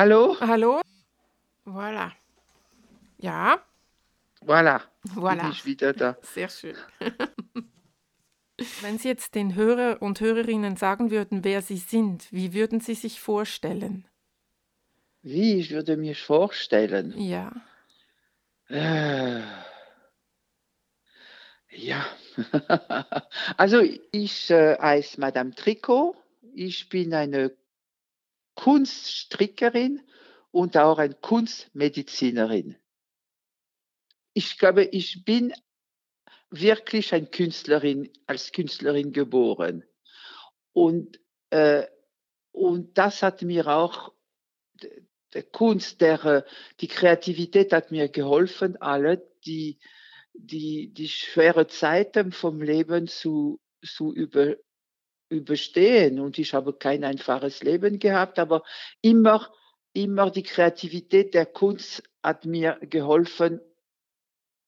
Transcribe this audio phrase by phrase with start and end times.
[0.00, 0.34] Hallo?
[0.40, 0.80] Hallo?
[1.66, 2.12] Voilà.
[3.18, 3.62] Ja,
[4.40, 4.80] Voilà.
[5.14, 5.42] Voilà.
[5.42, 6.16] Bin ich wieder da.
[6.22, 6.74] sehr schön.
[8.80, 12.94] Wenn Sie jetzt den Hörer und Hörerinnen sagen würden, wer Sie sind, wie würden Sie
[12.94, 14.08] sich vorstellen?
[15.20, 17.12] Wie, ich würde mir vorstellen.
[17.18, 17.52] Ja.
[18.70, 19.42] Äh,
[21.72, 22.06] ja.
[23.58, 23.82] also
[24.12, 26.16] ich äh, heiße Madame Tricot.
[26.54, 27.52] Ich bin eine
[28.54, 30.02] Kunststrickerin
[30.50, 32.76] und auch eine Kunstmedizinerin.
[34.32, 35.52] Ich glaube, ich bin
[36.50, 39.84] wirklich eine Künstlerin, als Künstlerin geboren.
[40.72, 41.86] Und, äh,
[42.52, 44.12] und das hat mir auch,
[44.74, 46.44] d- der Kunst, der,
[46.80, 49.78] die Kreativität hat mir geholfen, alle die,
[50.32, 54.56] die, die schwere Zeiten vom Leben zu, zu über,
[55.30, 56.20] überstehen.
[56.20, 58.62] Und ich habe kein einfaches Leben gehabt, aber
[59.00, 59.48] immer,
[59.94, 63.60] immer die Kreativität der Kunst hat mir geholfen,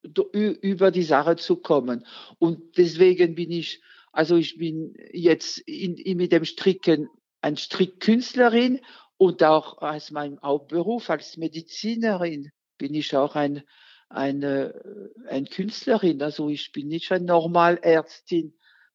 [0.02, 2.06] über die Sache zu kommen.
[2.38, 3.82] Und deswegen bin ich,
[4.12, 7.08] also ich bin jetzt in, in, mit dem Stricken
[7.40, 8.80] ein Strickkünstlerin
[9.16, 13.62] und auch als meinem Hauptberuf als Medizinerin bin ich auch ein,
[14.08, 14.82] eine,
[15.28, 16.20] ein Künstlerin.
[16.22, 18.54] Also ich bin nicht eine Normalärztin,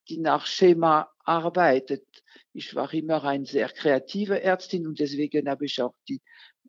[0.10, 2.06] die nach Schema arbeitet.
[2.54, 6.22] Ich war immer eine sehr kreative Ärztin und deswegen habe ich auch die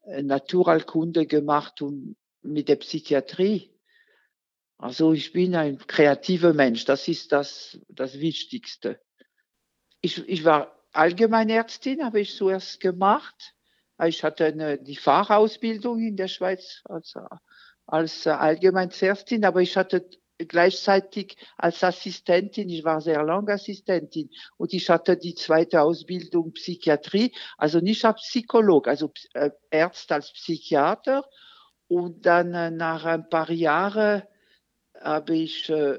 [0.03, 3.73] äh, Naturalkunde gemacht und mit der Psychiatrie.
[4.77, 9.01] Also ich bin ein kreativer Mensch, das ist das, das Wichtigste.
[10.01, 13.55] Ich, ich war Allgemeinärztin, habe ich zuerst gemacht.
[14.05, 17.15] Ich hatte eine, die Fachausbildung in der Schweiz als,
[17.87, 24.73] als äh, Allgemeinärztin, aber ich hatte gleichzeitig als Assistentin, ich war sehr lange Assistentin und
[24.73, 31.25] ich hatte die zweite Ausbildung Psychiatrie, also nicht als Psycholog, also äh, Arzt als Psychiater.
[31.89, 34.23] Und dann äh, nach ein paar Jahren
[35.01, 35.99] habe ich äh,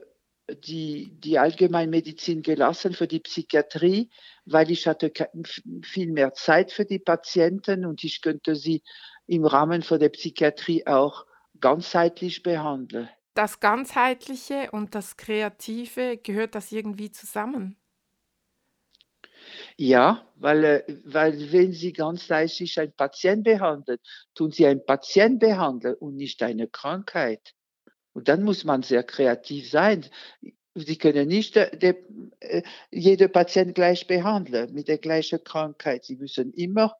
[0.54, 4.10] die, die Allgemeinmedizin gelassen für die Psychiatrie,
[4.46, 5.12] weil ich hatte
[5.84, 8.84] viel mehr Zeit für die Patienten und ich könnte sie
[9.28, 11.26] im Rahmen von der Psychiatrie auch
[11.60, 13.10] ganzheitlich behandeln.
[13.40, 17.78] Das Ganzheitliche und das Kreative, gehört das irgendwie zusammen?
[19.78, 24.00] Ja, weil, äh, weil wenn Sie ganzheitlich einen Patient behandeln,
[24.36, 27.54] tun Sie einen Patient behandeln und nicht eine Krankheit.
[28.12, 30.06] Und dann muss man sehr kreativ sein.
[30.76, 31.96] Sie können nicht äh, der,
[32.42, 36.04] äh, jeder Patient gleich behandeln mit der gleichen Krankheit.
[36.04, 36.94] Sie müssen immer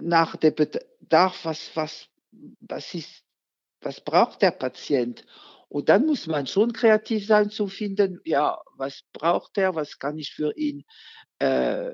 [0.00, 2.08] nach dem Bedarf, was, was,
[2.60, 3.25] was, ist,
[3.80, 5.24] was braucht der Patient?
[5.68, 10.18] Und dann muss man schon kreativ sein zu finden, ja, was braucht er, was kann
[10.18, 10.84] ich für ihn
[11.38, 11.90] äh,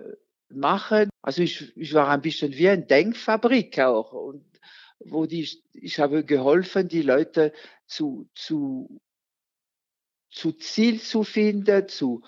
[0.51, 1.09] machen.
[1.23, 4.13] Also ich, ich war ein bisschen wie eine Denkfabrik auch.
[4.13, 4.45] Und
[5.05, 7.53] wo die, ich habe geholfen, die Leute
[7.87, 9.01] zu, zu,
[10.31, 12.23] zu Ziel zu finden, zu,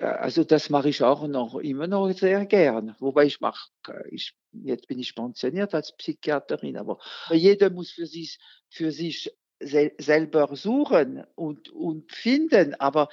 [0.00, 2.96] also das mache ich auch noch immer noch sehr gern.
[2.98, 3.68] Wobei ich mache,
[4.10, 6.98] ich, jetzt bin ich pensioniert als Psychiaterin, aber
[7.30, 8.38] jeder muss für sich,
[8.70, 9.30] für sich
[9.60, 12.74] sel selber suchen und, und finden.
[12.74, 13.08] Aber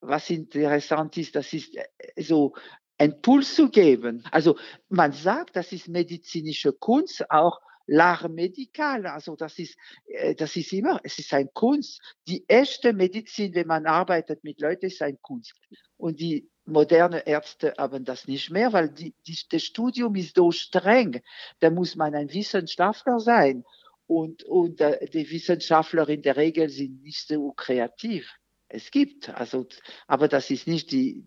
[0.00, 1.84] was interessant ist, das ist äh,
[2.22, 2.54] so
[2.98, 4.24] einen Puls zu geben.
[4.30, 4.56] Also
[4.88, 9.06] man sagt, das ist medizinische Kunst, auch l'art médical.
[9.06, 12.00] Also das ist, äh, das ist immer, es ist eine Kunst.
[12.26, 15.54] Die echte Medizin, wenn man arbeitet mit Leuten, ist eine Kunst.
[15.96, 20.50] Und die moderne Ärzte haben das nicht mehr, weil die, die, das Studium ist so
[20.50, 21.20] streng.
[21.60, 23.64] Da muss man ein Wissenschaftler sein.
[24.06, 28.30] Und, und äh, die Wissenschaftler in der Regel sind nicht so kreativ.
[28.68, 29.66] Es gibt, also,
[30.06, 31.24] aber das ist nicht die,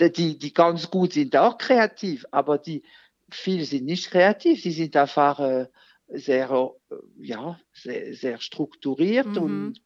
[0.00, 2.84] die, die ganz gut sind auch kreativ, aber die,
[3.30, 5.66] viele sind nicht kreativ, sie sind einfach äh,
[6.08, 6.50] sehr,
[6.90, 9.42] äh, ja, sehr, sehr strukturiert Mhm.
[9.42, 9.80] und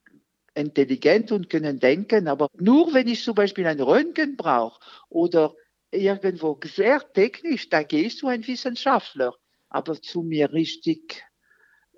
[0.55, 4.79] intelligent und können denken, aber nur wenn ich zum Beispiel ein Röntgen brauche
[5.09, 5.55] oder
[5.91, 9.33] irgendwo sehr technisch, da gehe ich zu einem Wissenschaftler,
[9.69, 11.23] aber zu mir richtig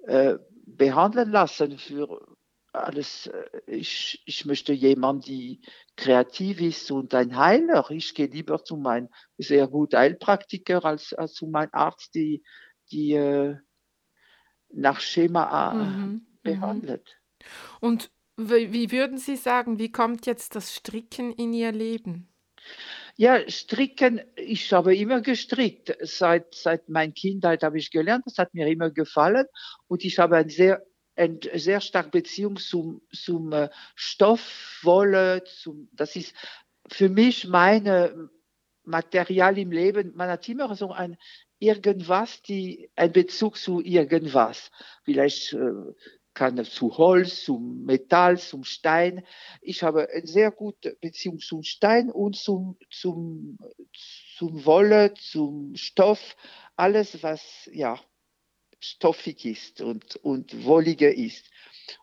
[0.08, 0.36] äh,
[0.66, 2.20] behandeln lassen für
[2.74, 3.28] alles.
[3.28, 5.62] äh, Ich, ich möchte jemanden, die
[5.96, 7.90] kreativ ist und ein Heiler.
[7.92, 12.44] Ich gehe lieber zu meinem sehr gut Heilpraktiker als, als zu meinem Arzt, die,
[12.92, 13.56] die äh,
[14.74, 15.82] nach Schema äh, Mhm.
[15.84, 16.22] Mhm.
[16.44, 17.18] behandelt.
[17.80, 22.30] Und wie, würden Sie sagen, wie kommt jetzt das Stricken in Ihr Leben?
[23.16, 25.96] Ja, stricken, ich habe immer gestrickt.
[26.02, 29.46] Seit, seit meiner Kindheit habe ich gelernt, das hat mir immer gefallen.
[29.88, 30.84] Und ich habe eine sehr,
[31.16, 35.44] eine sehr starke Beziehung zum, zum äh, Stoff, Wolle.
[35.44, 36.34] Zum, das ist
[36.90, 38.30] für mich meine
[38.84, 40.14] Material im Leben.
[40.16, 41.18] Man hat immer so ein
[41.64, 44.70] irgendwas, die ein Bezug zu irgendwas.
[45.04, 45.94] Vielleicht äh,
[46.34, 49.26] kann zu Holz, zum Metall, zum Stein.
[49.62, 53.58] Ich habe eine sehr gute Beziehung zum Stein und zum, zum,
[54.38, 56.36] zum Wolle, zum Stoff,
[56.76, 58.00] alles, was ja
[58.80, 61.50] stoffig ist und, und wolliger ist.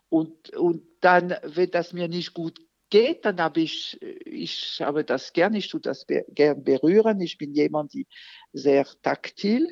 [0.09, 2.59] Und, und dann, wenn das mir nicht gut
[2.91, 7.19] geht, dann habe ich, ich habe das gern, ich tue das be gern berühren.
[7.21, 8.05] Ich bin jemand, die
[8.53, 9.67] sehr taktil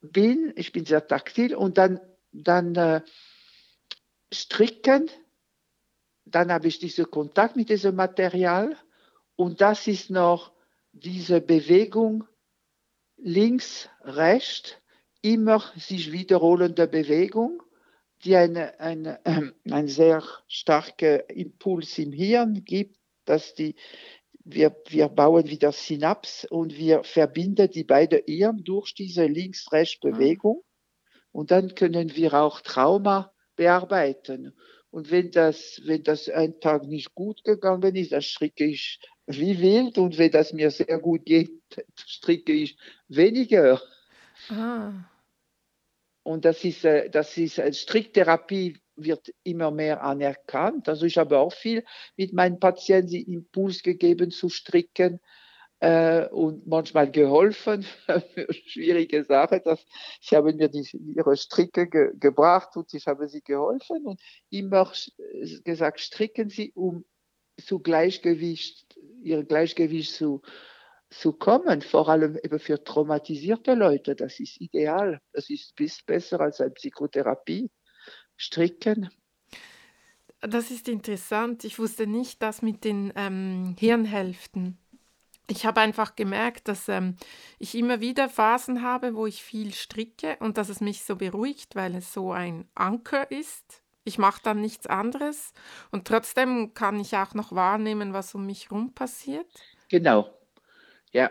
[0.00, 0.54] bin.
[0.56, 2.00] Ich bin sehr taktil und dann,
[2.32, 3.02] dann äh,
[4.32, 5.10] stricken,
[6.24, 8.76] dann habe ich diesen Kontakt mit diesem Material
[9.36, 10.52] und das ist noch
[10.92, 12.24] diese Bewegung
[13.16, 14.76] links, rechts,
[15.22, 17.62] immer sich wiederholende Bewegung,
[18.24, 23.74] die eine, eine, äh, einen sehr starken Impuls im Hirn gibt, dass die,
[24.44, 30.62] wir, wir bauen wieder Synaps und wir verbinden die beiden Hirn durch diese Links-Rechts-Bewegung.
[31.32, 34.54] Und dann können wir auch Trauma bearbeiten.
[34.90, 39.60] Und wenn das, wenn das ein Tag nicht gut gegangen ist, dann stricke ich wie
[39.60, 39.98] wild.
[39.98, 41.50] Und wenn das mir sehr gut geht,
[41.94, 42.78] stricke ich
[43.08, 43.82] weniger.
[44.48, 44.92] Ah.
[46.28, 50.86] Und das ist, äh, das ist äh, Stricktherapie wird immer mehr anerkannt.
[50.86, 51.86] Also ich habe auch viel
[52.18, 55.20] mit meinen Patienten Impuls gegeben zu stricken
[55.80, 57.82] äh, und manchmal geholfen
[58.34, 59.62] für schwierige Sachen.
[59.64, 59.86] Dass,
[60.20, 60.86] sie haben mir die,
[61.16, 64.20] ihre Stricke ge, gebracht und ich habe sie geholfen und
[64.50, 64.92] immer
[65.64, 67.06] gesagt, stricken Sie, um
[67.56, 70.42] zu Gleichgewicht, ihr Gleichgewicht zu,
[71.10, 74.14] zu kommen, vor allem eben für traumatisierte Leute.
[74.14, 75.20] Das ist ideal.
[75.32, 77.70] Das ist bis besser als eine Psychotherapie.
[78.36, 79.10] Stricken.
[80.40, 81.64] Das ist interessant.
[81.64, 84.78] Ich wusste nicht, dass mit den ähm, Hirnhälften
[85.50, 87.16] ich habe einfach gemerkt, dass ähm,
[87.58, 91.74] ich immer wieder Phasen habe, wo ich viel stricke und dass es mich so beruhigt,
[91.74, 93.82] weil es so ein Anker ist.
[94.04, 95.52] Ich mache dann nichts anderes
[95.90, 99.46] und trotzdem kann ich auch noch wahrnehmen, was um mich herum passiert.
[99.88, 100.30] Genau,
[101.12, 101.30] ja.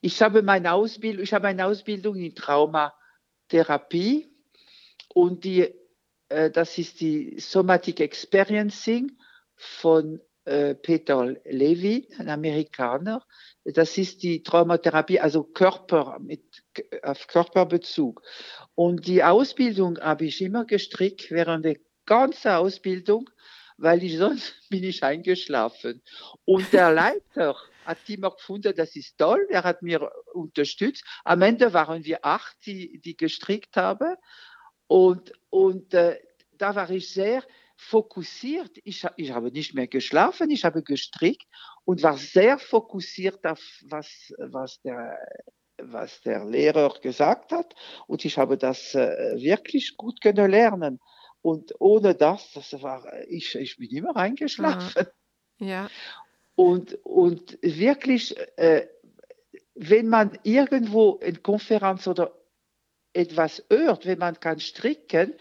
[0.00, 4.28] Ich habe meine Ausbildung, ich habe eine Ausbildung in Traumatherapie
[5.08, 5.74] und die,
[6.28, 9.18] äh, das ist die Somatic Experiencing
[9.56, 13.24] von äh, Peter Levy, ein Amerikaner.
[13.64, 16.42] Das ist die Traumatherapie, also Körper mit
[17.02, 18.22] auf Körperbezug.
[18.74, 21.76] Und die Ausbildung habe ich immer gestrickt während der
[22.06, 23.30] ganzen Ausbildung,
[23.76, 26.02] weil ich sonst bin ich eingeschlafen.
[26.44, 29.46] Und der Leiter hat immer gefunden, das ist toll.
[29.50, 31.04] Er hat mir unterstützt.
[31.24, 34.14] Am Ende waren wir acht, die, die gestrickt haben.
[34.86, 36.18] Und, und äh,
[36.52, 37.42] da war ich sehr,
[37.82, 38.78] fokussiert.
[38.84, 41.46] Ich, ich habe nicht mehr geschlafen, ich habe gestrickt
[41.84, 45.18] und war sehr fokussiert auf was, was der
[45.84, 47.74] was der Lehrer gesagt hat
[48.06, 51.00] und ich habe das äh, wirklich gut können lernen
[51.40, 55.08] und ohne das, das war ich, ich bin immer eingeschlafen.
[55.58, 55.66] Ja.
[55.66, 55.90] ja.
[56.62, 58.86] Und, und wirklich, äh,
[59.74, 62.32] wenn man irgendwo in Konferenz oder
[63.12, 65.34] etwas hört, wenn man kann stricken,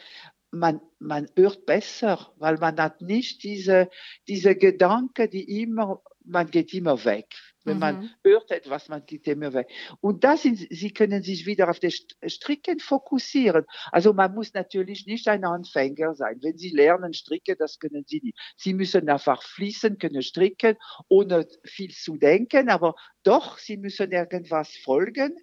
[0.50, 3.92] man, man hört besser, weil man hat nicht diese,
[4.28, 7.36] diese Gedanken, die immer, man geht immer weg.
[7.64, 7.80] Wenn mhm.
[7.80, 9.70] man hört etwas, man geht immer weg.
[10.00, 13.66] Und da sind, Sie können sich wieder auf das Stricken fokussieren.
[13.92, 16.40] Also man muss natürlich nicht ein Anfänger sein.
[16.42, 18.38] Wenn Sie lernen stricken, das können Sie nicht.
[18.58, 20.78] Sie müssen einfach fließen, können stricken,
[21.08, 25.36] ohne viel zu denken, aber doch, Sie müssen irgendwas folgen,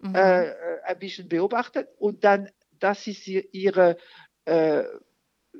[0.00, 0.14] mhm.
[0.14, 0.52] äh,
[0.84, 3.96] ein bisschen beobachten und dann, das ist Ihre,
[4.44, 4.84] äh,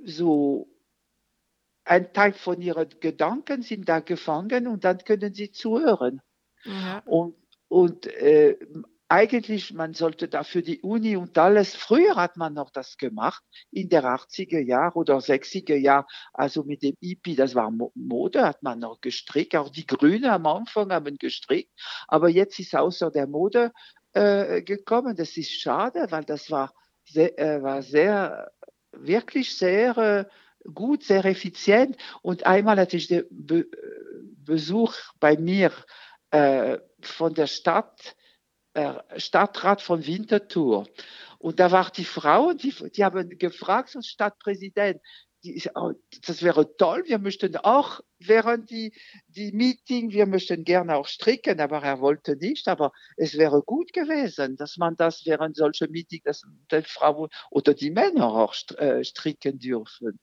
[0.05, 0.69] so
[1.85, 6.21] ein Teil von ihren Gedanken sind da gefangen und dann können sie zuhören.
[6.65, 7.03] Ja.
[7.05, 7.37] Und,
[7.69, 8.57] und äh,
[9.09, 13.45] eigentlich, man sollte da für die Uni und alles, früher hat man noch das gemacht,
[13.71, 18.63] in der 80er Jahr oder 60er Jahr, also mit dem IPI, das war Mode, hat
[18.63, 21.71] man noch gestrickt, auch die Grünen am Anfang haben gestrickt,
[22.09, 23.73] aber jetzt ist außer der Mode
[24.15, 26.73] äh, gekommen, das ist schade, weil das war
[27.05, 28.51] sehr, äh, war sehr
[28.93, 30.25] wirklich sehr äh,
[30.73, 31.97] gut, sehr effizient.
[32.23, 33.67] Und einmal hatte ich den Be
[34.45, 35.73] Besuch bei mir
[36.31, 38.15] äh, von der Stadt,
[38.75, 40.87] äh, Stadtrat von Winterthur.
[41.39, 45.01] Und da war die Frau, die, die haben gefragt, so Stadtpräsident,
[45.45, 45.93] die, oh,
[46.27, 48.93] das wäre toll, wir möchten auch während die,
[49.29, 53.93] die Meeting, wir möchten gerne auch stricken, aber er wollte nicht, aber es wäre gut
[53.93, 59.05] gewesen, dass man das während solcher Meeting, dass die Frau oder die Männer auch äh,
[59.05, 60.19] stricken dürfen.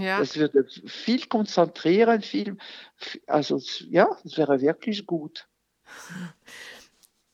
[0.00, 0.18] Ja.
[0.18, 2.56] Das würde viel konzentrieren, viel,
[3.26, 5.48] also ja, das wäre wirklich gut.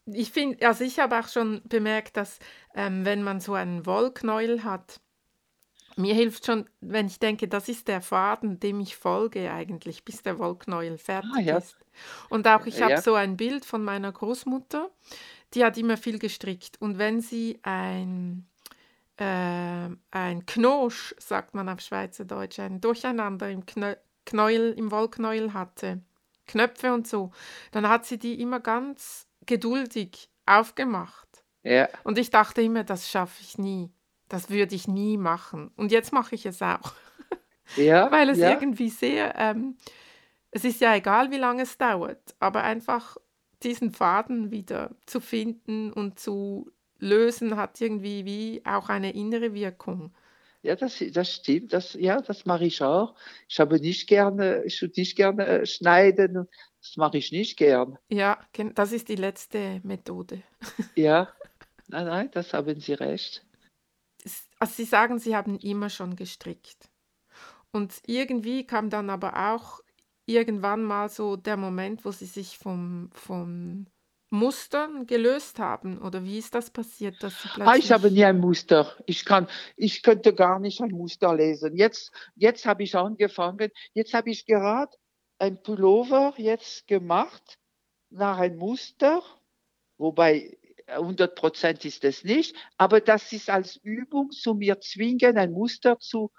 [0.06, 2.38] ich finde, also ich habe auch schon bemerkt, dass
[2.75, 5.00] ähm, wenn man so einen Wollknäuel hat,
[5.97, 10.23] mir hilft schon, wenn ich denke, das ist der Faden, dem ich folge eigentlich, bis
[10.23, 11.59] der Wollknäuel fertig ah, ja.
[11.59, 11.76] ist.
[12.28, 12.88] Und auch ich ja.
[12.88, 14.90] habe so ein Bild von meiner Großmutter,
[15.54, 16.80] die hat immer viel gestrickt.
[16.80, 18.47] Und wenn sie ein,
[19.16, 23.64] äh, ein Knosch, sagt man auf Schweizerdeutsch, ein Durcheinander im
[24.26, 26.02] Knäuel, im Wollknäuel hatte,
[26.47, 27.33] Knöpfe und so,
[27.73, 31.44] dann hat sie die immer ganz geduldig aufgemacht.
[31.62, 31.88] Ja.
[32.02, 33.90] Und ich dachte immer, das schaffe ich nie.
[34.28, 35.71] Das würde ich nie machen.
[35.76, 36.92] Und jetzt mache ich es auch.
[37.76, 38.12] Ja.
[38.12, 38.50] Weil es ja.
[38.50, 39.78] irgendwie sehr, ähm,
[40.50, 43.16] es ist ja egal, wie lange es dauert, aber einfach
[43.62, 46.71] diesen Faden wieder zu finden und zu
[47.04, 50.12] lösen, hat irgendwie wie auch eine innere Wirkung.
[50.62, 51.75] Ja, das, das stimmt.
[51.75, 53.14] Das, ja, das mache ich auch.
[53.49, 56.49] Ich habe nicht gerne, ich würde nicht gerne äh, schneiden.
[56.80, 57.99] Das mache ich nicht gern.
[58.08, 58.38] Ja,
[58.75, 60.42] das ist die letzte Methode.
[60.96, 61.28] Ja,
[61.88, 63.44] nein, nein, das haben Sie recht.
[64.58, 66.88] Also Sie sagen, Sie haben immer schon gestrickt.
[67.70, 69.80] Und irgendwie kam dann aber auch
[70.25, 73.87] irgendwann mal so der Moment, wo Sie sich vom, vom
[74.31, 75.99] Mustern gelöst haben?
[75.99, 78.97] Oder wie ist das passiert, dass Sie Ah, ich habe nie ein Muster.
[79.07, 81.76] Ich kann, ich könnte gar nicht ein Muster lesen.
[81.76, 83.71] Jetzt, jetzt habe ich angefangen.
[83.93, 84.97] Jetzt habe ich gerade
[85.38, 87.59] ein Pullover jetzt gemacht
[88.11, 89.23] nach einem Muster,
[89.99, 95.52] wobei 100 Prozent ist es nicht, aber das ist als Übung zu mir zwingen, ein
[95.52, 96.31] Muster zu,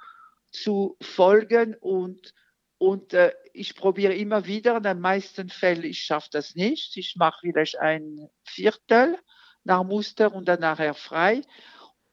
[0.51, 2.33] zu folgen und,
[2.77, 7.15] und äh, ich probiere immer wieder, in den meisten Fällen, ich schaffe das nicht, ich
[7.15, 9.17] mache vielleicht ein Viertel
[9.63, 11.41] nach Muster und dann nachher frei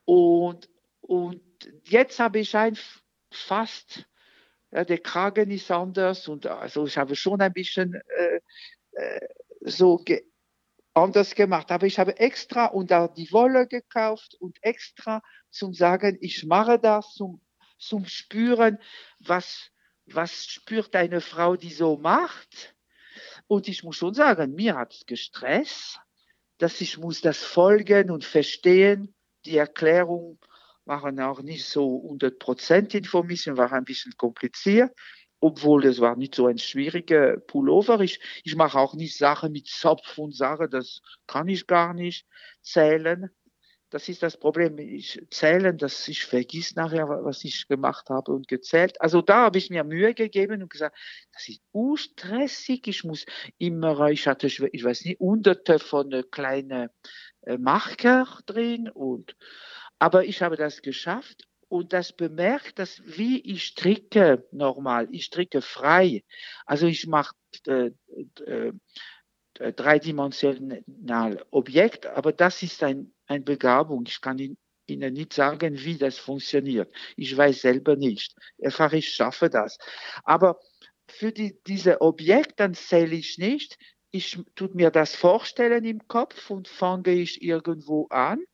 [0.05, 0.69] und,
[1.01, 1.43] und
[1.85, 2.77] jetzt habe ich ein
[3.31, 4.07] fast,
[4.71, 8.41] ja, der Kragen ist anders und also ich habe schon ein bisschen äh,
[8.93, 9.29] äh,
[9.61, 10.25] so ge
[10.95, 11.71] anders gemacht.
[11.71, 16.79] Aber ich habe extra und auch die Wolle gekauft und extra zum sagen, ich mache
[16.79, 17.41] das zum,
[17.79, 18.79] zum Spüren,
[19.19, 19.71] was,
[20.15, 22.75] was spürt eine Frau, die so macht.
[23.47, 26.01] Und ich muss schon sagen, mir hat es gestresst,
[26.59, 29.15] dass ich muss das folgen und verstehen.
[29.45, 30.39] Die Erklärung
[30.85, 34.93] waren auch nicht so 100 Prozent Information, war ein bisschen kompliziert
[35.43, 38.01] obwohl das war nicht so ein schwieriger Pullover.
[38.01, 42.27] Ich, ich mache auch nicht Sachen mit Zopf und Sachen, das kann ich gar nicht
[42.63, 43.29] zählen.
[43.93, 44.79] Das ist das Problem.
[44.79, 48.99] Ich zählen, dass ich vergiss nachher, was ich gemacht habe und gezählt.
[49.03, 50.97] Also da habe ich mir Mühe gegeben und gesagt,
[51.31, 51.61] das ist
[51.97, 52.89] stressig.
[52.89, 53.27] Ich muss
[53.59, 56.89] immer, ich hatte, ich weiß nicht, hunderte von kleinen
[57.43, 59.37] äh, Marker drin und,
[59.99, 65.61] aber ich habe das geschafft und das bemerkt, dass wie ich stricke normal, ich stricke
[65.61, 66.25] frei.
[66.65, 67.35] Also ich mache
[67.67, 67.91] äh,
[68.47, 68.73] äh,
[69.59, 74.05] äh, dreidimensional Objekt, aber das ist ein, eine Begabung.
[74.07, 74.39] Ich kann
[74.87, 76.93] Ihnen nicht sagen, wie das funktioniert.
[77.17, 78.35] Ich weiß selber nicht.
[78.63, 79.79] Einfach ich schaffe das.
[80.25, 80.61] Aber
[81.09, 83.79] für die, diese Objekt, dann zähle ich nicht.
[84.11, 88.45] Ich tue mir das vorstellen im Kopf und fange ich irgendwo an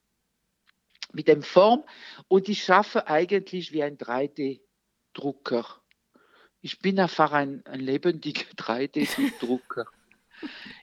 [1.11, 1.83] mit dem Form
[2.27, 5.81] und ich schaffe eigentlich wie ein 3D-Drucker.
[6.61, 9.85] Ich bin einfach ein, ein lebendiger 3D-Drucker.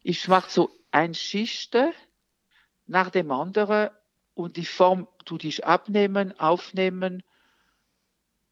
[0.03, 1.93] ich mache so ein Schichte
[2.87, 3.91] nach dem anderen
[4.35, 7.23] und die Form tue ich abnehmen, aufnehmen,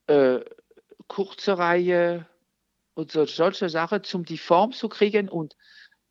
[0.07, 0.41] äh,
[1.09, 2.27] kurze Reihe
[2.95, 5.57] und so, solche Sachen, um die Form zu kriegen und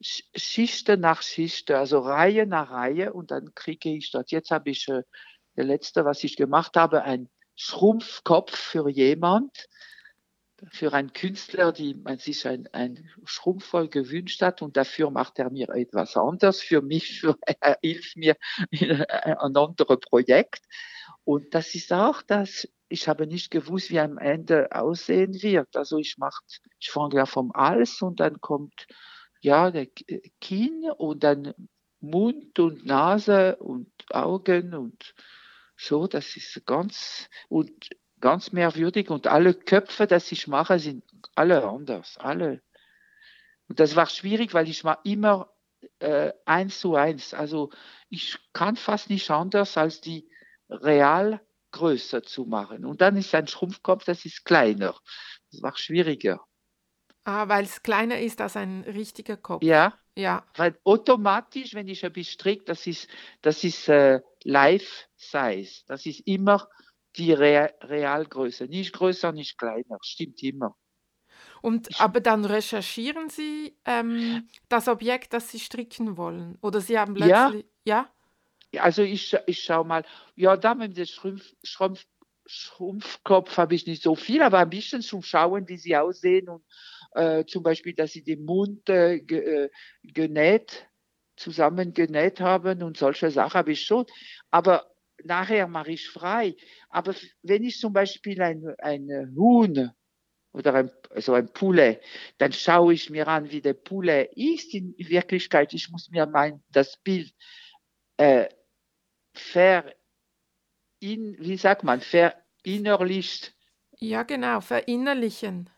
[0.00, 4.30] Schichte nach Schichte, also Reihe nach Reihe und dann kriege ich das.
[4.30, 5.02] Jetzt habe ich äh,
[5.56, 9.68] der letzte, was ich gemacht habe, ein Schrumpfkopf für jemand,
[10.70, 15.50] für einen Künstler, die man sich ein, ein Schrumpfvoll gewünscht hat und dafür macht er
[15.50, 16.60] mir etwas anderes.
[16.60, 18.36] Für mich, für, er hilft mir
[18.70, 20.62] in ein anderes Projekt.
[21.24, 25.76] Und das ist auch das, ich habe nicht gewusst, wie am Ende aussehen wird.
[25.76, 26.42] Also ich mache,
[26.78, 28.86] ich fange ja vom Hals und dann kommt
[29.40, 29.86] ja der
[30.40, 31.54] Kinn und dann
[32.00, 35.14] Mund und Nase und Augen und
[35.76, 37.88] so, das ist ganz und
[38.24, 41.04] ganz merkwürdig und alle Köpfe, das ich mache, sind
[41.34, 42.62] alle anders, alle.
[43.68, 45.52] Und das war schwierig, weil ich war immer
[45.98, 47.34] äh, eins zu eins.
[47.34, 47.68] Also
[48.08, 50.26] ich kann fast nicht anders, als die
[50.70, 51.38] real
[51.72, 52.86] größer zu machen.
[52.86, 54.98] Und dann ist ein Schrumpfkopf, das ist kleiner.
[55.50, 56.40] Das war schwieriger.
[57.24, 59.62] Ah, weil es kleiner ist als ein richtiger Kopf.
[59.62, 59.98] Ja.
[60.16, 60.46] Ja.
[60.56, 63.06] Weil automatisch, wenn ich ein bisschen stricke, das ist,
[63.42, 65.82] das ist äh, Life Size.
[65.86, 66.70] Das ist immer
[67.16, 68.64] die Re Realgröße.
[68.64, 69.98] Nicht größer, nicht kleiner.
[70.02, 70.76] Stimmt immer.
[71.62, 76.58] Und aber dann recherchieren Sie ähm, das Objekt, das Sie stricken wollen.
[76.60, 78.10] Oder Sie haben ja, plötzlich, ja?
[78.80, 80.04] also ich, ich schaue mal,
[80.36, 82.04] ja, da mit dem Schrumpf, Schrumpf,
[82.46, 86.62] Schrumpfkopf habe ich nicht so viel, aber ein bisschen zum Schauen, wie sie aussehen und
[87.12, 89.70] äh, zum Beispiel, dass sie den Mund äh, ge, äh,
[90.02, 90.86] genäht,
[91.36, 94.04] zusammen genäht haben und solche Sachen habe ich schon.
[94.50, 96.56] Aber nachher mache ich frei.
[96.88, 99.90] Aber wenn ich zum Beispiel ein, ein Huhn
[100.52, 102.00] oder ein, so ein Poulet,
[102.38, 105.72] dann schaue ich mir an, wie der Poulet ist in Wirklichkeit.
[105.74, 107.32] Ich muss mir mein, das Bild
[108.16, 108.48] äh,
[109.34, 109.94] ver,
[111.00, 113.54] in, wie sagt man, verinnerlicht,
[113.98, 115.70] Ja, genau, verinnerlichen.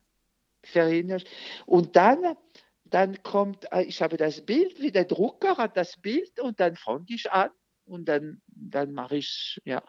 [0.64, 1.28] verinnerlicht.
[1.66, 2.36] Und dann,
[2.84, 6.76] dann kommt, äh, ich habe das Bild, wie der Drucker hat das Bild und dann
[6.76, 7.50] fange ich an
[7.86, 9.82] und dann, dann mache ich, ja,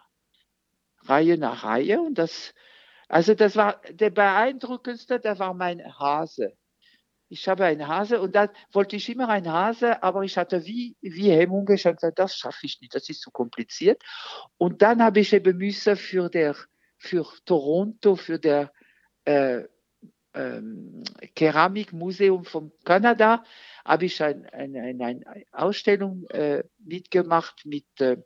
[1.03, 2.53] Reihe nach Reihe und das,
[3.07, 6.57] also das war der beeindruckendste, der war mein Hase.
[7.29, 10.95] Ich habe einen Hase und dann wollte ich immer einen Hase, aber ich hatte wie,
[11.01, 14.01] wie Hemmung, ich habe gesagt, das schaffe ich nicht, das ist zu kompliziert.
[14.57, 16.55] Und dann habe ich eben müssen für, der,
[16.97, 18.71] für Toronto, für der
[19.25, 19.63] äh,
[20.37, 21.03] ähm,
[21.35, 23.43] Keramikmuseum von Kanada,
[23.83, 28.17] habe ich eine ein, ein, Ausstellung äh, mitgemacht mit, äh,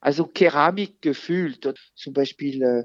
[0.00, 1.66] also Keramik gefüllt.
[1.66, 2.84] Und zum Beispiel äh,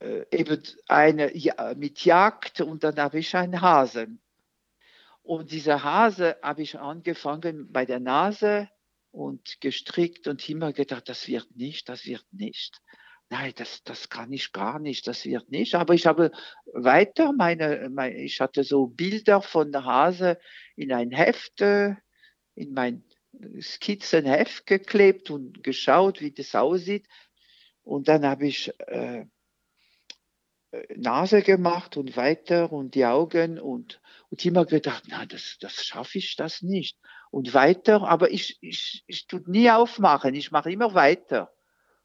[0.00, 4.20] äh, eben eine ja, mit Jagd und dann habe ich einen Hasen.
[5.22, 8.68] Und dieser Hase habe ich angefangen bei der Nase
[9.12, 12.80] und gestrickt und immer gedacht, das wird nicht, das wird nicht.
[13.32, 15.76] Nein, das, das kann ich gar nicht, das wird nicht.
[15.76, 16.32] Aber ich habe
[16.72, 20.38] weiter meine, meine ich hatte so Bilder von der Hase
[20.74, 21.94] in ein Heft, äh,
[22.56, 23.04] in mein
[23.60, 27.06] Skizzenheft geklebt und geschaut, wie das aussieht.
[27.82, 29.26] Und dann habe ich äh,
[30.96, 36.18] Nase gemacht und weiter und die Augen und, und immer gedacht, na, das, das schaffe
[36.18, 36.98] ich das nicht.
[37.30, 41.52] Und weiter, aber ich, ich, ich tue nie aufmachen, ich mache immer weiter.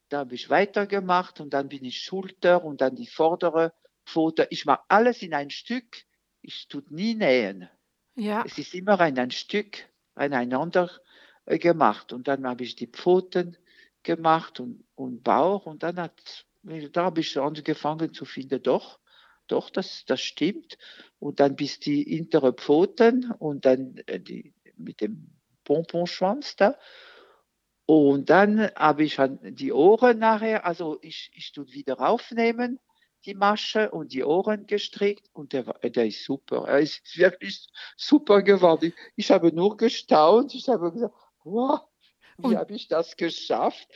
[0.10, 3.74] Da habe ich weitergemacht und dann bin ich Schulter und dann die vordere
[4.06, 4.48] Pfote.
[4.52, 6.04] Ich mache alles in ein Stück.
[6.42, 7.70] Ich tue nie nähen.
[8.16, 10.90] Ja, Es ist immer in ein Stück aneinander
[11.46, 12.14] äh, gemacht.
[12.14, 13.58] Und dann habe ich die Pfoten
[14.04, 19.00] gemacht und, und Bauch und dann hat, da habe ich angefangen zu finden, doch,
[19.48, 20.78] doch, das, das stimmt.
[21.20, 25.30] Und dann bis die hintere Pfoten und dann äh, die, mit dem
[25.64, 26.78] Pomponschwanz da.
[27.86, 32.80] Und dann habe ich an die Ohren nachher, also ich, ich tue wieder aufnehmen,
[33.26, 36.66] die Masche und die Ohren gestrickt und der, war- der ist super.
[36.68, 38.94] Er ist wirklich super geworden.
[39.16, 40.54] Ich, habe nur gestaunt.
[40.56, 41.82] Ich habe gesagt, wow,
[42.38, 43.88] wie habe ich das geschafft?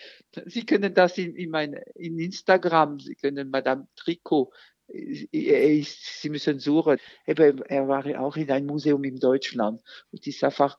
[0.45, 4.53] Sie können das in, in, mein, in Instagram, Sie können Madame Tricot,
[4.87, 6.97] äh, Sie müssen suchen.
[7.25, 10.77] Eben, er war auch in einem Museum in Deutschland und ist einfach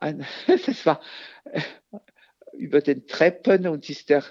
[0.00, 0.24] ein,
[0.66, 1.00] das war
[1.44, 1.60] äh,
[2.56, 4.24] über den Treppen und ist er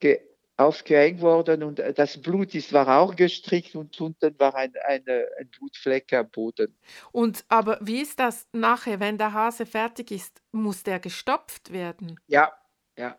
[0.00, 0.20] ge,
[0.56, 5.26] aufgehängt worden und äh, das Blut ist, war auch gestrickt und unten war ein, eine,
[5.38, 6.76] ein Blutfleck am Boden.
[7.12, 10.42] Und aber wie ist das nachher, wenn der Hase fertig ist?
[10.52, 12.20] Muss der gestopft werden?
[12.28, 12.52] Ja,
[12.96, 13.18] ja,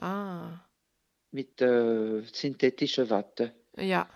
[0.00, 0.60] Ah,
[1.32, 3.52] mit äh, synthetischer Watte.
[3.76, 4.08] ja.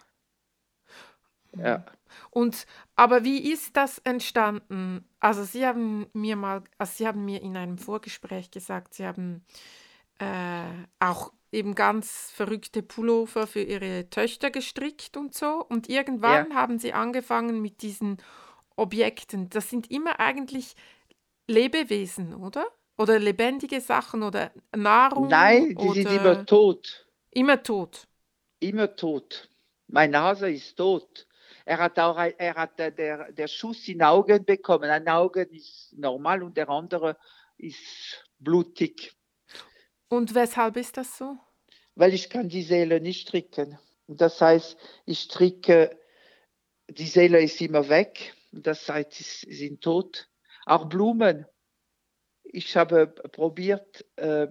[1.57, 1.77] Ja.
[1.77, 1.85] Hm.
[2.31, 5.05] Und aber wie ist das entstanden?
[5.21, 9.45] Also Sie haben mir mal, also Sie haben mir in einem Vorgespräch gesagt, Sie haben
[10.19, 10.65] äh,
[10.99, 15.65] auch eben ganz verrückte Pullover für Ihre Töchter gestrickt und so.
[15.69, 18.19] Und Ja, irgendwann haben Sie angefangen mit diesen
[18.77, 19.51] Objekten.
[19.51, 20.75] Das sind immer eigentlich
[21.47, 22.67] Lebewesen, oder?
[22.97, 27.07] Oder lebendige Sachen oder Nahrung nein, die sind immer tot.
[27.31, 28.07] immer tot.
[28.61, 29.49] Immer tot.
[29.89, 31.27] Mein Hase ist tot.
[31.65, 34.91] Er hat auch er hat äh, der, der Schuss in Augen bekommen.
[34.91, 37.17] Ein Auge ist normal und der andere
[37.59, 39.13] ist blutig,
[40.09, 41.39] Und weshalb ist das so?
[41.95, 43.79] weil ich kann die Seele nicht stricken.
[44.07, 45.99] Und das heißt, ich stricke,
[46.89, 48.35] die Seele ist immer weg.
[48.51, 50.29] Das heißt, sie sind tot.
[50.67, 51.47] Auch Blumen.
[52.45, 54.49] Ich habe probiert, äh,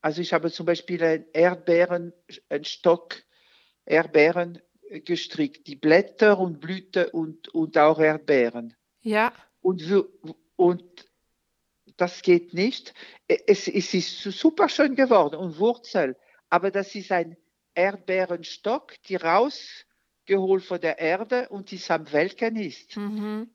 [0.00, 2.12] also ich habe zum Beispiel einen Erdbeeren,
[2.48, 3.16] einen Stock
[3.84, 4.60] Erdbeeren
[5.04, 8.74] gestrickt, die Blätter und Blüte und, und auch Erdbeeren.
[9.02, 10.08] Ja, Und, wir-
[10.56, 10.82] und
[11.96, 12.94] das geht nicht.
[13.26, 16.16] Es, es ist super schön geworden und Wurzel,
[16.48, 17.36] aber das ist ein
[17.74, 22.96] Erdbeerenstock, die rausgeholt von der Erde und die am Welken ist.
[22.96, 23.50] mhm.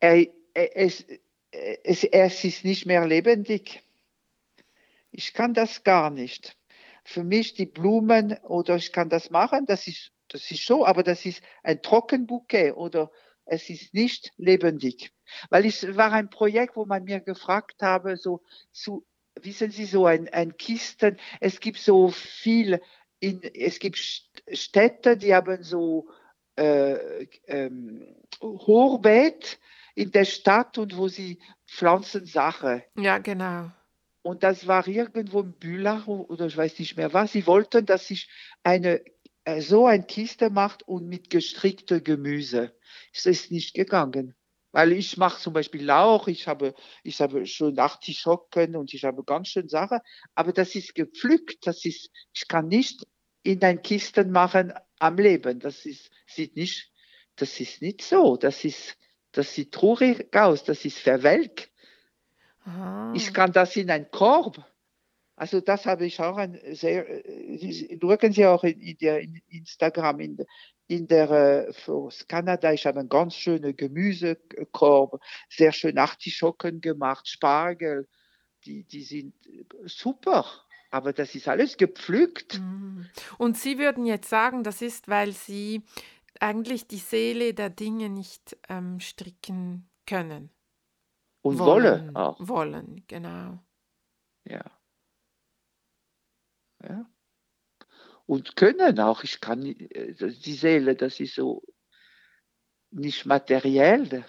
[0.00, 1.04] Er, er, es,
[1.50, 3.82] es, es ist nicht mehr lebendig.
[5.10, 6.56] Ich kann das gar nicht.
[7.04, 11.02] Für mich die Blumen oder ich kann das machen, das ist das ist schon, aber
[11.02, 13.10] das ist ein Trockenbouquet oder
[13.44, 15.12] es ist nicht lebendig.
[15.50, 19.04] Weil es war ein Projekt, wo man mir gefragt habe, so, so
[19.40, 22.80] wissen Sie, so ein, ein Kisten, es gibt so viel,
[23.20, 26.08] in, es gibt Städte, die haben so
[26.56, 28.06] äh, ähm,
[28.40, 29.58] Hochbeet
[29.94, 32.82] in der Stadt und wo sie pflanzen Sachen.
[32.96, 33.70] Ja, genau.
[34.22, 37.32] Und das war irgendwo in Bülach oder ich weiß nicht mehr was.
[37.32, 38.28] Sie wollten, dass ich
[38.64, 39.00] eine
[39.60, 42.72] so ein Kiste macht und mit gestrickter Gemüse.
[43.12, 44.34] Es ist nicht gegangen.
[44.72, 49.24] Weil ich mache zum Beispiel Lauch, ich habe, ich habe schon Artischocken und ich habe
[49.24, 50.00] ganz schön Sachen,
[50.34, 53.06] aber das ist gepflückt, das ist, ich kann nicht
[53.42, 55.60] in ein Kisten machen am Leben.
[55.60, 56.92] Das ist, sieht nicht,
[57.36, 58.36] das ist nicht so.
[58.36, 58.98] Das ist,
[59.32, 61.70] das sieht traurig aus, das ist verwelkt.
[62.64, 63.12] Ah.
[63.14, 64.62] Ich kann das in einen Korb.
[65.36, 69.40] Also das habe ich auch ein sehr, äh, schauen Sie auch in, in der in
[69.48, 70.38] Instagram, in,
[70.88, 75.20] in der äh, für Kanada, ich habe einen ganz schönen Gemüsekorb,
[75.50, 78.08] sehr schön Artischocken gemacht, Spargel,
[78.64, 79.34] die, die sind
[79.84, 80.46] super.
[80.90, 82.58] Aber das ist alles gepflückt.
[82.58, 83.06] Mhm.
[83.36, 85.82] Und Sie würden jetzt sagen, das ist, weil Sie
[86.40, 90.50] eigentlich die Seele der Dinge nicht ähm, stricken können.
[91.42, 92.36] Und wollen, wollen auch.
[92.40, 93.58] Wollen, genau.
[94.44, 94.64] Ja.
[96.82, 97.10] Ja.
[98.26, 99.22] Und können auch.
[99.24, 101.62] Ich kann äh, die Seele, das ist so
[102.90, 104.24] nicht materiell.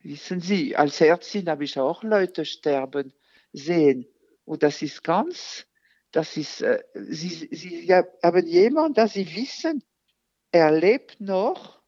[0.00, 3.14] Wissen Sie, als Ärztin habe ich auch Leute sterben
[3.52, 4.06] sehen.
[4.44, 5.66] Und das ist ganz,
[6.10, 9.84] das ist, äh, Sie, Sie haben jemanden, dass Sie wissen,
[10.50, 11.80] er lebt noch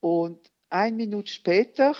[0.00, 1.94] und ein Minute später,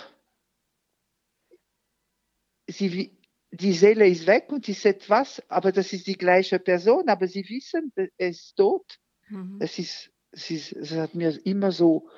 [2.67, 3.17] sie,
[3.53, 7.27] die Seele ist weg und sie sagt was, aber das ist die gleiche Person, aber
[7.27, 8.99] sie wissen, er ist tot.
[9.29, 9.59] Mhm.
[9.61, 12.09] Es, ist, es, ist, es hat mir immer so,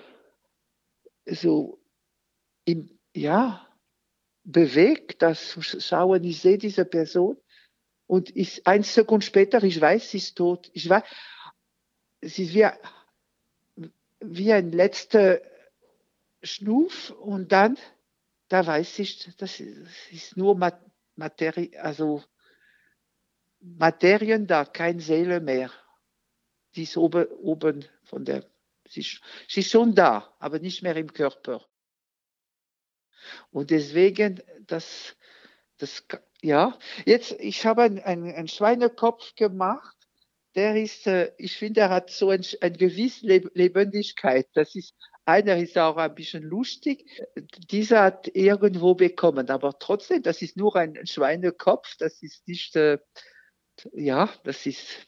[1.26, 1.82] so
[2.64, 3.68] im, ja,
[4.46, 7.38] bewegt, das zu schauen, ich sehe diese Person
[8.08, 10.70] und ich, ein Sekund später, ich weiß, sie ist tot.
[10.74, 11.04] Ich weiß,
[12.22, 12.66] es ist wie,
[14.22, 15.42] wie ein letzter
[16.42, 17.78] Schnuf und dann,
[18.48, 20.56] da weiß ich, das ist nur
[21.16, 22.24] Materie, also
[23.60, 25.72] Materien da, keine Seele mehr.
[26.76, 28.46] Die ist oben, oben von der,
[28.88, 31.66] sie ist, sie ist schon da, aber nicht mehr im Körper.
[33.52, 35.16] Und deswegen, das,
[35.78, 36.06] das,
[36.42, 39.96] ja, jetzt, ich habe einen ein Schweinekopf gemacht
[40.56, 44.48] der ist, äh, ich finde, er hat so ein, eine gewisse Lebendigkeit.
[44.54, 44.96] Das ist,
[45.26, 47.06] einer ist auch ein bisschen lustig.
[47.70, 51.98] Dieser hat irgendwo bekommen, aber trotzdem, das ist nur ein Schweinekopf.
[51.98, 53.00] Das ist nicht, äh,
[53.94, 55.06] ja, das ist,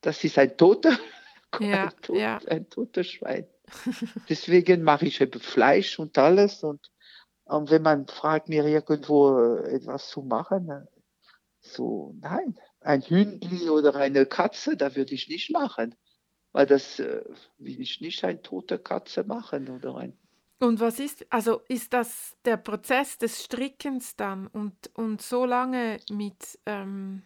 [0.00, 0.96] das ist ein toter,
[1.60, 2.40] ja, ein, tot, ja.
[2.46, 3.46] ein toter Schwein.
[4.28, 6.92] Deswegen mache ich eben Fleisch und alles und,
[7.44, 10.86] und wenn man fragt mir irgendwo äh, etwas zu machen,
[11.60, 15.94] so, nein, ein Hündli oder eine Katze, da würde ich nicht machen.
[16.54, 17.20] Weil das äh,
[17.58, 20.16] will ich nicht eine tote Katze machen oder ein.
[20.60, 25.98] Und was ist, also ist das der Prozess des Strickens dann und, und so lange
[26.10, 27.22] mit ähm,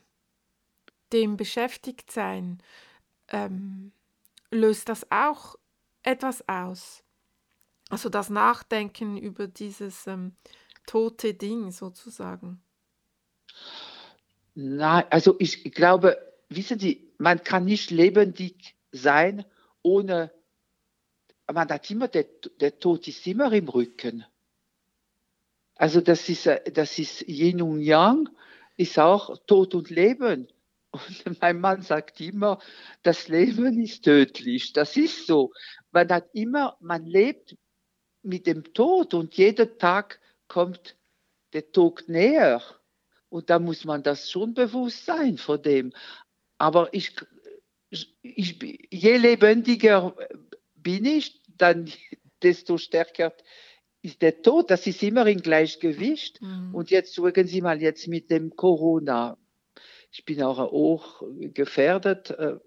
[1.12, 2.62] dem beschäftigt sein,
[3.28, 3.92] ähm,
[4.50, 5.56] löst das auch
[6.02, 7.04] etwas aus?
[7.90, 10.36] Also das Nachdenken über dieses ähm,
[10.86, 12.62] tote Ding sozusagen.
[14.54, 16.16] Nein, also ich glaube,
[16.48, 19.44] wissen Sie, man kann nicht lebendig sein,
[19.82, 20.32] ohne,
[21.46, 22.26] man hat immer, der,
[22.60, 24.24] der Tod ist immer im Rücken.
[25.74, 28.28] Also das ist, das ist Yin und Yang,
[28.76, 30.48] ist auch Tod und Leben.
[30.90, 32.58] Und mein Mann sagt immer,
[33.02, 34.72] das Leben ist tödlich.
[34.72, 35.52] Das ist so.
[35.92, 37.56] Man hat immer, man lebt
[38.22, 40.96] mit dem Tod und jeden Tag kommt
[41.52, 42.62] der Tod näher.
[43.28, 45.92] Und da muss man das schon bewusst sein vor dem.
[46.56, 47.14] Aber ich,
[47.90, 48.58] ich,
[48.90, 50.14] je lebendiger
[50.74, 51.90] bin ich, dann
[52.42, 53.34] desto stärker
[54.02, 54.70] ist der Tod.
[54.70, 56.40] Das ist immer in Gleichgewicht.
[56.40, 56.74] Mhm.
[56.74, 59.36] Und jetzt schauen Sie mal jetzt mit dem Corona.
[60.12, 61.22] Ich bin auch hoch
[61.54, 62.30] gefährdet.
[62.30, 62.58] Äh,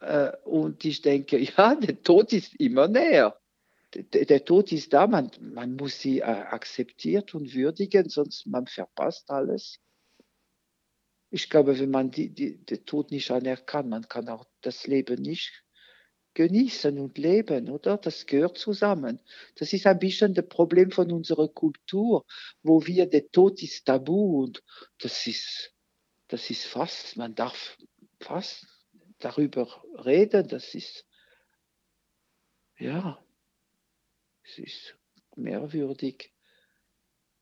[0.00, 3.38] äh, und ich denke, ja, der Tod ist immer näher.
[3.94, 8.66] Der, der Tod ist da, man, man muss sie äh, akzeptieren und würdigen, sonst man
[8.66, 9.78] verpasst alles
[11.34, 15.22] ich glaube, wenn man die, die, den Tod nicht anerkannt, man kann auch das Leben
[15.22, 15.64] nicht
[16.34, 17.96] genießen und leben, oder?
[17.96, 19.20] Das gehört zusammen.
[19.54, 22.26] Das ist ein bisschen das Problem von unserer Kultur,
[22.62, 24.62] wo wir, der Tod ist tabu und
[24.98, 25.72] das ist,
[26.28, 27.76] das ist fast, man darf
[28.20, 28.66] fast
[29.18, 31.06] darüber reden, das ist,
[32.78, 33.24] ja,
[34.42, 34.96] es ist
[35.36, 36.32] merkwürdig.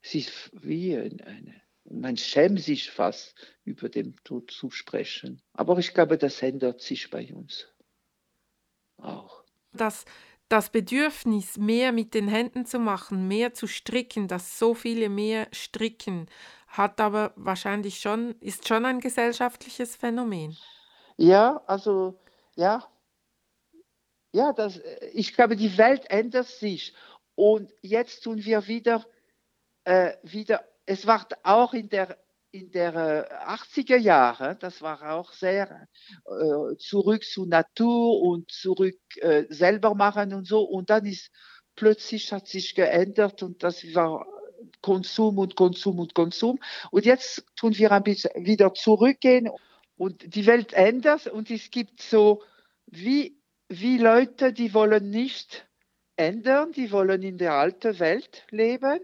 [0.03, 5.42] Es ist wie eine, man schämt sich fast, über den Tod zu sprechen.
[5.53, 7.73] Aber ich glaube, das ändert sich bei uns
[9.03, 9.45] auch.
[9.73, 10.05] Das,
[10.49, 15.49] das Bedürfnis, mehr mit den Händen zu machen, mehr zu stricken, dass so viele mehr
[15.53, 16.27] stricken,
[16.68, 20.57] hat aber wahrscheinlich schon, ist schon ein gesellschaftliches Phänomen.
[21.16, 22.18] Ja, also,
[22.57, 22.87] ja.
[24.35, 24.81] Ja, das,
[25.12, 26.95] ich glaube, die Welt ändert sich.
[27.35, 29.05] Und jetzt tun wir wieder,
[29.85, 32.18] äh, wieder es war auch in der
[32.53, 35.88] in der 80er äh, Jahre, das war auch sehr
[36.27, 40.62] äh, zurück zu Natur und zurück äh, selber machen und so.
[40.62, 41.31] Und dann ist
[41.77, 44.27] plötzlich hat sich geändert und das war
[44.83, 46.59] Konsum und Konsum und Konsum.
[46.90, 49.49] Und jetzt tun wir ein bisschen wieder zurückgehen
[49.97, 52.42] und die Welt ändert und es gibt so
[52.87, 55.66] wie, wie Leute, die wollen nicht
[56.16, 59.01] ändern, die wollen in der alten Welt leben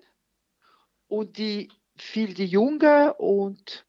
[1.08, 3.84] und die viel die Junge und,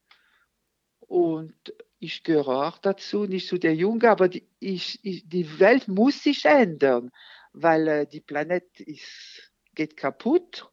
[1.02, 1.54] und
[2.00, 6.24] ich gehöre auch dazu, nicht zu der Junge, aber die, ich, ich, die Welt muss
[6.24, 7.12] sich ändern,
[7.54, 10.70] weil äh, die Planet ist, geht kaputt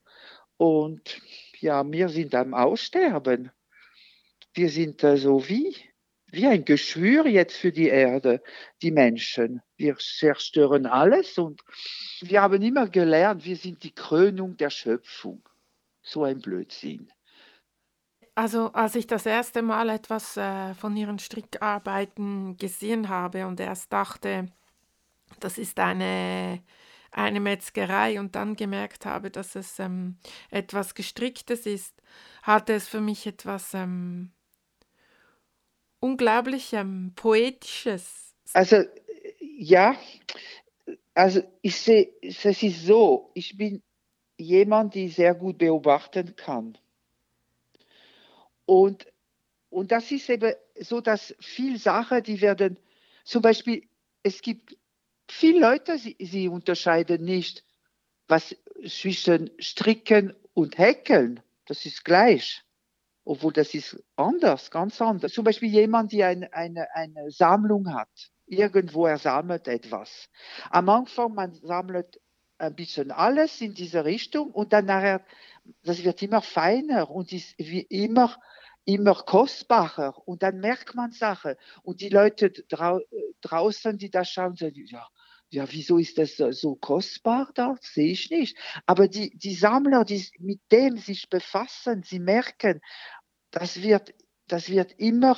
[0.57, 1.21] und
[1.61, 3.51] ja, wir sind am Aussterben.
[4.55, 5.77] Wir sind äh, so wie,
[6.27, 8.43] wie ein Geschwür jetzt für die Erde,
[8.83, 9.63] die Menschen.
[9.77, 11.61] Wir zerstören alles und
[12.21, 15.43] wir haben immer gelernt, wir sind die Krönung der Schöpfung.
[16.07, 17.11] So ein Blödsinn.
[18.37, 23.93] Also, als ich das erste Mal etwas äh, von ihren Strickarbeiten gesehen habe und erst
[23.93, 24.53] dachte,
[25.41, 26.63] das ist eine,
[27.11, 30.19] eine Metzgerei und dann gemerkt habe, dass es ähm,
[30.51, 32.01] etwas Gestricktes ist,
[32.43, 34.31] hatte es für mich etwas ähm,
[35.99, 38.37] unglaublich ähm, Poetisches.
[38.53, 38.85] Also,
[39.41, 39.97] ja,
[41.15, 43.83] also ich sehe, es ist so, ich bin
[44.39, 46.79] jemand, die sehr gut beobachten kann.
[48.65, 49.07] Und,
[49.71, 52.79] und das ist eben so, dass viele Sachen, die werden,
[53.25, 53.83] zum Beispiel,
[54.23, 54.77] es gibt
[55.29, 57.65] viele Leute, sie, sie unterscheiden nicht,
[58.29, 62.63] was zwischen Stricken und Häkeln, das ist gleich.
[63.25, 65.33] Obwohl das ist anders, ganz anders.
[65.33, 68.31] Zum Beispiel jemand, der ein, eine, eine Sammlung hat.
[68.47, 70.29] Irgendwo er sammelt etwas.
[70.71, 72.21] Am Anfang, man sammelt
[72.59, 75.25] ein bisschen alles in diese Richtung und dann nachher,
[75.83, 78.37] das wird immer feiner und ist wie immer
[78.87, 83.01] immer kostbarer und dann merkt man Sachen und die Leute drau
[83.41, 85.07] draußen, die da schauen, sagen, ja,
[85.51, 87.77] ja, wieso ist das so kostbar da?
[87.81, 88.57] Sehe ich nicht.
[88.85, 92.81] Aber die, die Sammler, die mit dem sich befassen, sie merken,
[93.51, 94.15] das wird,
[94.49, 95.37] das wird immer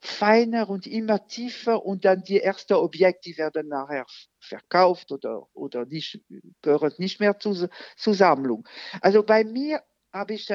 [0.00, 4.06] feiner und immer tiefer und dann die ersten Objekte, die werden nachher
[4.40, 6.20] verkauft oder, oder nicht,
[6.62, 8.66] gehören nicht mehr zur, zur Sammlung.
[9.00, 9.82] Also bei mir
[10.12, 10.48] habe ich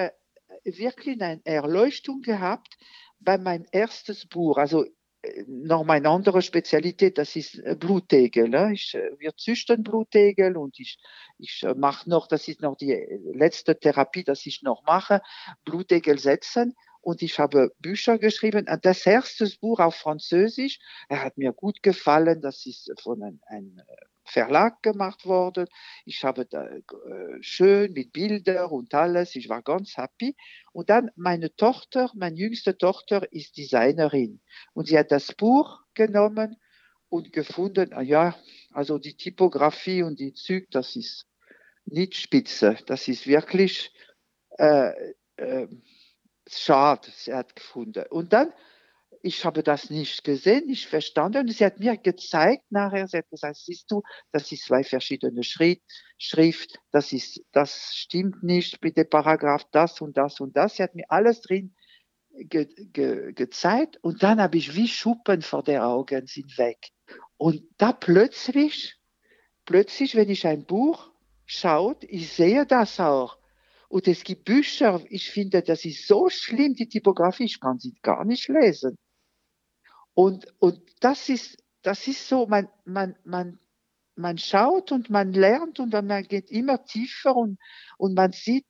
[0.64, 2.78] wirklich eine Erleuchtung gehabt
[3.20, 4.58] bei meinem erstes Buch.
[4.58, 4.86] Also
[5.22, 8.50] äh, noch meine andere Spezialität, das ist äh, Blutegel.
[8.50, 8.72] Ne?
[8.74, 10.98] Ich, äh, wir züchten Blutegel und ich,
[11.38, 12.94] ich mache noch, das ist noch die
[13.34, 15.22] letzte Therapie, dass ich noch mache,
[15.64, 16.76] Blutegel setzen.
[17.02, 18.68] Und ich habe Bücher geschrieben.
[18.82, 22.42] Das erste Buch auf Französisch, er hat mir gut gefallen.
[22.42, 23.82] Das ist von einem, einem
[24.24, 25.68] Verlag gemacht worden.
[26.06, 26.82] Ich habe da äh,
[27.42, 29.36] schön mit Bildern und alles.
[29.36, 30.36] Ich war ganz happy.
[30.72, 34.42] Und dann meine Tochter, meine jüngste Tochter ist Designerin.
[34.74, 36.56] Und sie hat das Buch genommen
[37.10, 38.36] und gefunden, ah ja,
[38.72, 41.26] also die Typografie und die Züge, das ist
[41.86, 42.78] nicht spitze.
[42.86, 43.92] Das ist wirklich
[44.58, 44.92] äh,
[45.36, 45.68] äh,
[46.60, 48.06] schade, sie hat gefunden.
[48.10, 48.54] Und dann
[49.24, 51.40] ich habe das nicht gesehen, nicht verstanden.
[51.40, 55.44] Und sie hat mir gezeigt nachher, sie hat gesagt, siehst du, das ist zwei verschiedene
[55.44, 55.82] Schritt,
[56.18, 60.76] Schrift, das ist, das stimmt nicht, bitte Paragraph das und das und das.
[60.76, 61.76] Sie hat mir alles drin
[62.32, 66.90] ge, ge, gezeigt und dann habe ich wie Schuppen vor den Augen sind weg.
[67.38, 68.98] Und da plötzlich,
[69.66, 71.12] plötzlich, wenn ich ein Buch
[71.46, 73.38] schaut, ich sehe das auch.
[73.92, 77.94] Und es gibt Bücher, ich finde, das ist so schlimm, die Typografie, ich kann sie
[78.02, 78.98] gar nicht lesen.
[80.14, 83.60] Und, und das ist, das ist so, man, man, man,
[84.16, 87.60] man schaut und man lernt und man geht immer tiefer und,
[87.98, 88.66] und man sieht,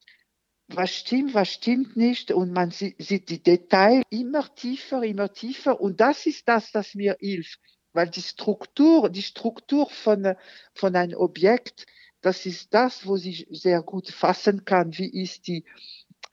[0.69, 6.01] was stimmt, was stimmt nicht und man sieht die Details immer tiefer, immer tiefer und
[6.01, 7.59] das ist das, das mir hilft,
[7.93, 10.35] weil die Struktur, die Struktur von,
[10.73, 11.85] von einem Objekt,
[12.21, 15.65] das ist das, wo ich sehr gut fassen kann, wie ist die,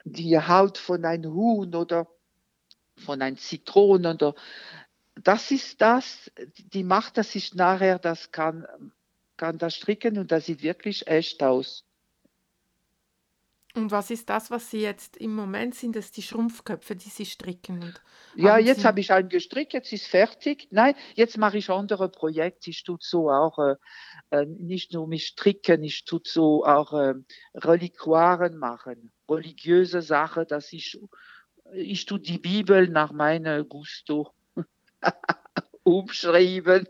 [0.05, 2.07] die Haut von einem Huhn oder
[2.97, 4.35] von einem Zitronen oder
[5.15, 8.65] das ist das, die macht, dass ich nachher das kann,
[9.35, 11.83] kann das stricken und das sieht wirklich echt aus.
[13.75, 15.95] Und was ist das, was Sie jetzt im Moment sind?
[15.95, 17.83] Das die Schrumpfköpfe, die Sie stricken?
[17.83, 18.01] Und
[18.35, 20.67] ja, jetzt habe ich einen gestrickt, jetzt ist fertig.
[20.71, 22.71] Nein, jetzt mache ich andere Projekte.
[22.71, 23.75] Ich tue so auch äh,
[24.31, 27.15] äh, nicht nur mit Stricken, ich tue so auch äh,
[27.55, 30.99] Reliquaren machen, religiöse Sachen, dass ich
[31.73, 34.33] ich tue die Bibel nach meinem Gusto
[35.83, 36.87] umschreiben.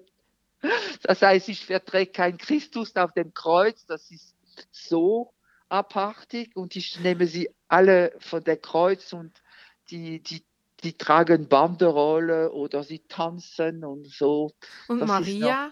[1.03, 4.35] Das heißt, ich verträge kein Christus auf dem Kreuz, das ist
[4.71, 5.33] so
[5.69, 9.41] abartig und ich nehme sie alle von der Kreuz und
[9.89, 10.43] die, die,
[10.83, 14.53] die tragen Banderolle oder sie tanzen und so.
[14.87, 15.71] Und das Maria?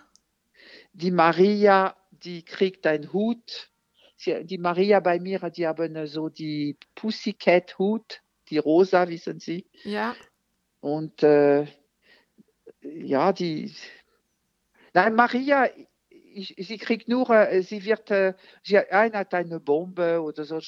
[0.98, 3.70] Die Maria, die kriegt einen Hut.
[4.16, 9.68] Sie, die Maria bei mir, die haben so die Pussycat-Hut, die rosa, wissen Sie.
[9.84, 10.16] Ja.
[10.80, 11.68] Und äh,
[12.82, 13.76] ja, die.
[14.94, 15.70] Nein, Maria,
[16.10, 18.34] ich, sie kriegt nur, äh, sie wird, äh,
[18.64, 20.60] sie hat eine Bombe oder so.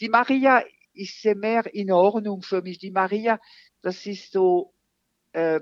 [0.00, 2.78] Die Maria ist mehr in Ordnung für mich.
[2.78, 3.38] Die Maria,
[3.82, 4.74] das ist so,
[5.30, 5.60] äh,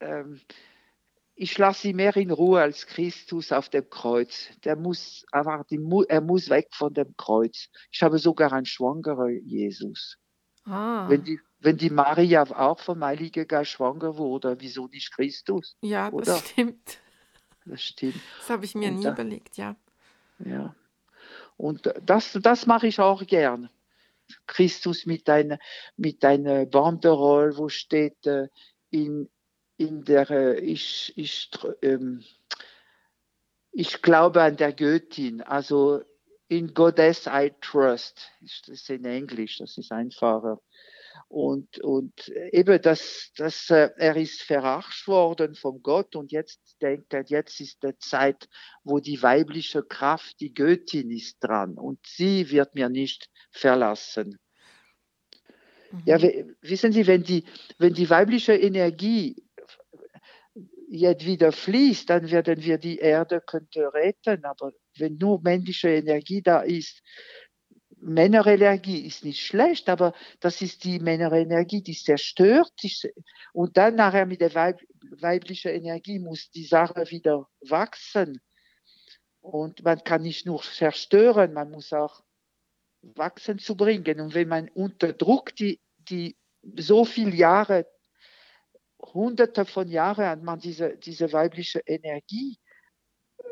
[0.00, 0.24] äh,
[1.40, 4.50] ich lasse sie mehr in Ruhe als Christus auf dem Kreuz.
[4.64, 5.64] Der muss einfach,
[6.08, 7.70] er muss weg von dem Kreuz.
[7.90, 10.18] Ich habe sogar einen schwangeren Jesus.
[10.66, 11.08] Ah.
[11.08, 15.78] Wenn die, wenn die Maria auch vom Heiligen Geist schwanger wurde, wieso nicht Christus?
[15.80, 16.36] Ja, das oder?
[16.36, 16.98] stimmt.
[17.64, 18.20] Das stimmt.
[18.40, 19.76] Das habe ich mir Und nie da, überlegt, ja.
[20.40, 20.74] Ja.
[21.56, 23.70] Und das, das mache ich auch gern.
[24.46, 25.58] Christus mit einer,
[25.96, 28.48] mit einer Banderole, wo steht äh,
[28.90, 29.30] in,
[29.80, 32.22] in der, äh, ich, ich, ähm,
[33.72, 36.02] ich glaube an der Göttin, also
[36.48, 38.20] in Goddess I trust.
[38.40, 40.60] Das ist in Englisch, das ist einfacher.
[41.28, 47.14] Und, und eben, dass, dass äh, er ist verarscht worden von Gott und jetzt denkt
[47.14, 48.48] er, jetzt ist die Zeit,
[48.84, 54.38] wo die weibliche Kraft, die Göttin ist dran und sie wird mir nicht verlassen.
[55.90, 56.02] Mhm.
[56.04, 56.18] Ja,
[56.60, 57.44] wissen Sie, wenn die,
[57.78, 59.36] wenn die weibliche Energie
[60.90, 64.44] jetzt wieder fließt, dann werden wir die Erde könnte retten.
[64.44, 67.00] Aber wenn nur männliche Energie da ist,
[68.02, 72.72] Männerenergie ist nicht schlecht, aber das ist die Männerenergie, die zerstört.
[73.52, 74.80] Und dann nachher mit der Weib
[75.20, 78.40] weiblichen Energie muss die Sache wieder wachsen.
[79.40, 82.22] Und man kann nicht nur zerstören, man muss auch
[83.02, 84.20] wachsen zu bringen.
[84.20, 86.36] Und wenn man unterdrückt, die, die
[86.76, 87.86] so viele Jahre
[89.14, 92.58] hunderte von Jahren hat man diese, diese weibliche Energie
[93.38, 93.42] äh,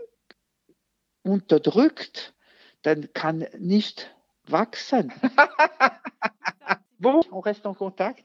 [1.22, 2.34] unterdrückt,
[2.82, 4.14] dann kann nicht
[4.46, 5.12] wachsen.
[6.98, 8.24] bon, on reste en contact.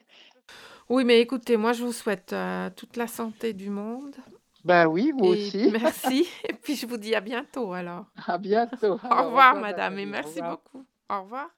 [0.90, 4.16] Oui, mais écoutez, moi je vous souhaite euh, toute la santé du monde.
[4.64, 5.72] Ben oui, vous et aussi.
[5.82, 6.28] Merci.
[6.48, 8.06] Et puis je vous dis à bientôt alors.
[8.28, 9.00] À bientôt.
[9.04, 10.86] Au revoir, madame, et merci beaucoup.
[11.10, 11.50] Au revoir.